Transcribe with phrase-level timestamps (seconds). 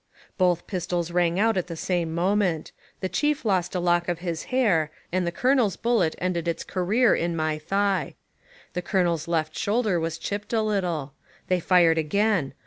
[0.35, 2.71] Both pistols rang out at the same mo ment.
[3.01, 6.63] The chief lost a lock of his hair, and the colo nel's bullet ended its
[6.63, 8.15] career in my thigh.
[8.73, 11.13] The colonel's left shoulder was chipped a little.
[11.49, 12.55] They fired again.